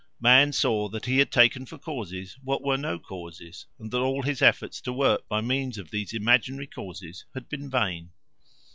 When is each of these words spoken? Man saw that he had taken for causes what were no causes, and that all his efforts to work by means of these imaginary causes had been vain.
Man 0.19 0.51
saw 0.51 0.89
that 0.89 1.05
he 1.05 1.19
had 1.19 1.31
taken 1.31 1.67
for 1.67 1.77
causes 1.77 2.35
what 2.43 2.63
were 2.63 2.75
no 2.75 2.97
causes, 2.97 3.67
and 3.77 3.91
that 3.91 3.99
all 3.99 4.23
his 4.23 4.41
efforts 4.41 4.81
to 4.81 4.91
work 4.91 5.27
by 5.27 5.41
means 5.41 5.77
of 5.77 5.91
these 5.91 6.11
imaginary 6.11 6.65
causes 6.65 7.25
had 7.35 7.47
been 7.47 7.69
vain. 7.69 8.09